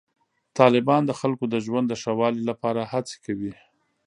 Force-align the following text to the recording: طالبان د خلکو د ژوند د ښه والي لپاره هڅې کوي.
طالبان 0.59 1.01
د 1.05 1.11
خلکو 1.19 1.45
د 1.53 1.55
ژوند 1.65 1.85
د 1.89 1.93
ښه 2.01 2.11
والي 2.19 2.41
لپاره 2.49 2.81
هڅې 2.91 3.15
کوي. 3.25 3.53